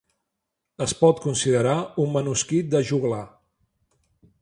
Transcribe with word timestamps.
Es 0.85 0.95
pot 1.01 1.21
considerar 1.27 1.77
un 2.05 2.11
manuscrit 2.17 2.75
de 2.75 2.85
joglar. 2.93 3.25